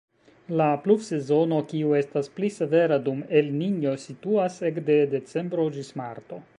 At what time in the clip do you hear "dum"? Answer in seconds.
3.09-3.21